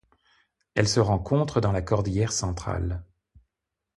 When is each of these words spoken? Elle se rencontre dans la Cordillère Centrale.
Elle 0.73 0.87
se 0.87 0.99
rencontre 0.99 1.61
dans 1.61 1.71
la 1.71 1.83
Cordillère 1.83 2.31
Centrale. 2.33 3.05